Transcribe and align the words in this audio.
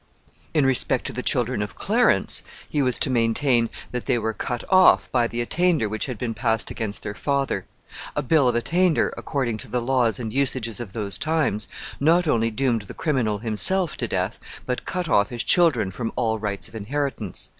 In 0.55 0.65
respect 0.65 1.05
to 1.05 1.13
the 1.13 1.21
children 1.21 1.61
of 1.61 1.75
Clarence, 1.75 2.41
he 2.71 2.81
was 2.81 2.97
to 2.97 3.11
maintain 3.11 3.69
that 3.91 4.07
they 4.07 4.17
were 4.17 4.33
cut 4.33 4.63
off 4.67 5.11
by 5.11 5.27
the 5.27 5.41
attainder 5.41 5.87
which 5.87 6.07
had 6.07 6.17
been 6.17 6.33
passed 6.33 6.71
against 6.71 7.03
their 7.03 7.13
father. 7.13 7.67
A 8.15 8.23
bill 8.23 8.47
of 8.47 8.55
attainder, 8.55 9.13
according 9.15 9.59
to 9.59 9.67
the 9.67 9.79
laws 9.79 10.17
and 10.19 10.33
usages 10.33 10.79
of 10.79 10.93
those 10.93 11.19
times, 11.19 11.67
not 11.99 12.27
only 12.27 12.49
doomed 12.49 12.81
the 12.87 12.95
criminal 12.95 13.37
himself 13.37 13.95
to 13.97 14.07
death, 14.07 14.39
but 14.65 14.85
cut 14.87 15.07
off 15.07 15.29
his 15.29 15.43
children 15.43 15.91
from 15.91 16.11
all 16.15 16.39
rights 16.39 16.67
of 16.67 16.73
inheritance. 16.73 17.49